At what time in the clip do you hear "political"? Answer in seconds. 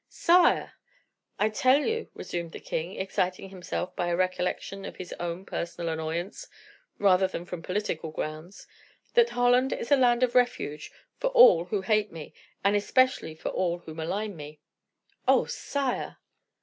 7.61-8.09